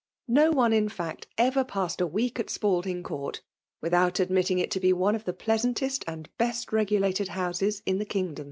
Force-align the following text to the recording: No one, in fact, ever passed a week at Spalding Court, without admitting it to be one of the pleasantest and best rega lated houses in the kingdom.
No 0.27 0.49
one, 0.49 0.73
in 0.73 0.89
fact, 0.89 1.27
ever 1.37 1.63
passed 1.63 2.01
a 2.01 2.07
week 2.07 2.39
at 2.39 2.49
Spalding 2.49 3.03
Court, 3.03 3.41
without 3.83 4.19
admitting 4.19 4.57
it 4.57 4.71
to 4.71 4.79
be 4.79 4.91
one 4.91 5.13
of 5.13 5.25
the 5.25 5.31
pleasantest 5.31 6.03
and 6.07 6.27
best 6.39 6.73
rega 6.73 6.99
lated 6.99 7.27
houses 7.27 7.83
in 7.85 7.99
the 7.99 8.05
kingdom. 8.05 8.37